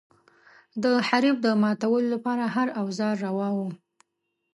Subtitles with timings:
[0.83, 3.57] د حریف د ماتولو لپاره هر اوزار روا و.